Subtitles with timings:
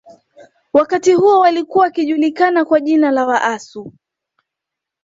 [0.73, 3.93] Wakati huo walikuwa wakijulikana kwa jina la Waasu